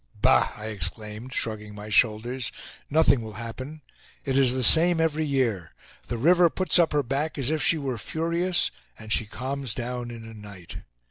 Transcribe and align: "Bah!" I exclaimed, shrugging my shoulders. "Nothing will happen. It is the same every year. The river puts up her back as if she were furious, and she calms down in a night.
"Bah!" 0.19 0.51
I 0.57 0.69
exclaimed, 0.69 1.31
shrugging 1.31 1.75
my 1.75 1.89
shoulders. 1.89 2.51
"Nothing 2.89 3.21
will 3.21 3.33
happen. 3.33 3.83
It 4.25 4.35
is 4.35 4.51
the 4.51 4.63
same 4.63 4.99
every 4.99 5.23
year. 5.25 5.75
The 6.07 6.17
river 6.17 6.49
puts 6.49 6.79
up 6.79 6.91
her 6.91 7.03
back 7.03 7.37
as 7.37 7.51
if 7.51 7.61
she 7.61 7.77
were 7.77 7.99
furious, 7.99 8.71
and 8.97 9.13
she 9.13 9.27
calms 9.27 9.75
down 9.75 10.09
in 10.09 10.25
a 10.25 10.33
night. 10.33 10.77